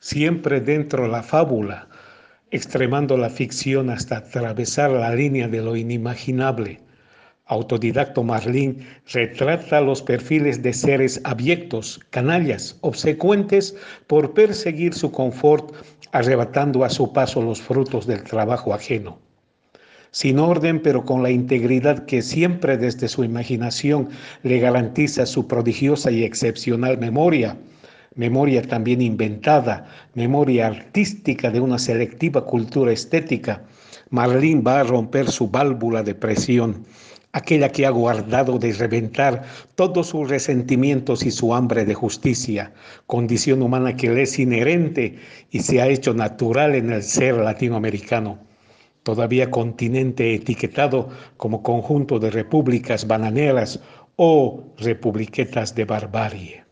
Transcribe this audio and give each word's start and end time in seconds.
siempre 0.00 0.60
dentro 0.60 1.04
de 1.04 1.08
la 1.08 1.22
fábula, 1.22 1.88
extremando 2.50 3.16
la 3.16 3.30
ficción 3.30 3.90
hasta 3.90 4.18
atravesar 4.18 4.90
la 4.90 5.14
línea 5.14 5.48
de 5.48 5.62
lo 5.62 5.76
inimaginable. 5.76 6.80
Autodidacto 7.46 8.24
Marlín 8.24 8.86
retrata 9.12 9.80
los 9.80 10.02
perfiles 10.02 10.62
de 10.62 10.72
seres 10.72 11.20
abyectos, 11.24 12.00
canallas, 12.10 12.76
obsecuentes 12.80 13.76
por 14.08 14.34
perseguir 14.34 14.94
su 14.94 15.12
confort, 15.12 15.72
arrebatando 16.12 16.84
a 16.84 16.90
su 16.90 17.12
paso 17.12 17.42
los 17.42 17.60
frutos 17.60 18.06
del 18.06 18.24
trabajo 18.24 18.74
ajeno. 18.74 19.18
Sin 20.10 20.38
orden, 20.38 20.80
pero 20.80 21.04
con 21.04 21.22
la 21.22 21.30
integridad 21.30 22.06
que 22.06 22.22
siempre 22.22 22.78
desde 22.78 23.06
su 23.06 23.22
imaginación 23.22 24.08
le 24.42 24.58
garantiza 24.58 25.26
su 25.26 25.46
prodigiosa 25.46 26.10
y 26.10 26.24
excepcional 26.24 26.98
memoria, 26.98 27.56
memoria 28.16 28.62
también 28.62 29.00
inventada, 29.00 29.86
memoria 30.14 30.66
artística 30.66 31.50
de 31.50 31.60
una 31.60 31.78
selectiva 31.78 32.44
cultura 32.44 32.92
estética, 32.92 33.62
Marlín 34.10 34.64
va 34.66 34.80
a 34.80 34.84
romper 34.84 35.30
su 35.30 35.48
válvula 35.48 36.02
de 36.02 36.14
presión 36.14 36.84
aquella 37.36 37.70
que 37.70 37.84
ha 37.84 37.90
guardado 37.90 38.58
de 38.58 38.72
reventar 38.72 39.44
todos 39.74 40.06
sus 40.06 40.30
resentimientos 40.30 41.26
y 41.26 41.30
su 41.30 41.54
hambre 41.54 41.84
de 41.84 41.92
justicia, 41.92 42.72
condición 43.06 43.60
humana 43.60 43.94
que 43.94 44.08
le 44.10 44.22
es 44.22 44.38
inherente 44.38 45.18
y 45.50 45.60
se 45.60 45.82
ha 45.82 45.86
hecho 45.86 46.14
natural 46.14 46.74
en 46.74 46.90
el 46.90 47.02
ser 47.02 47.36
latinoamericano, 47.36 48.38
todavía 49.02 49.50
continente 49.50 50.34
etiquetado 50.34 51.10
como 51.36 51.62
conjunto 51.62 52.18
de 52.18 52.30
repúblicas 52.30 53.06
bananeras 53.06 53.80
o 54.16 54.64
republiquetas 54.78 55.74
de 55.74 55.84
barbarie. 55.84 56.65